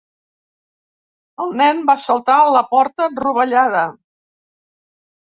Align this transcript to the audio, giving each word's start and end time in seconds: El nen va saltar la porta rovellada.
El 1.43 1.51
nen 1.59 1.83
va 1.89 1.95
saltar 2.05 2.37
la 2.55 2.63
porta 2.71 3.07
rovellada. 3.19 3.83